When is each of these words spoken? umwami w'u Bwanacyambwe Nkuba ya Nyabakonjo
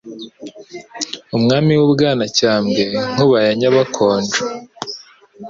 umwami 1.37 1.71
w'u 1.79 1.87
Bwanacyambwe 1.93 2.83
Nkuba 3.11 3.37
ya 3.45 3.51
Nyabakonjo 3.59 4.39